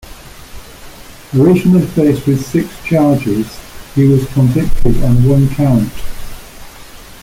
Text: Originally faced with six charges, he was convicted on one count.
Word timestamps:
Originally 1.37 1.85
faced 1.85 2.25
with 2.25 2.43
six 2.43 2.67
charges, 2.83 3.55
he 3.93 4.07
was 4.07 4.25
convicted 4.33 4.99
on 5.03 5.23
one 5.29 5.47
count. 5.49 5.91